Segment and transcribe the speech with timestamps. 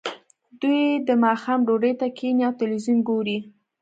[0.61, 3.37] دوی د ماښام ډوډۍ ته کیښني او تلویزیون ګوري